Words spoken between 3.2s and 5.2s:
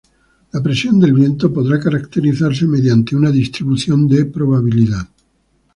distribución de probabilidad.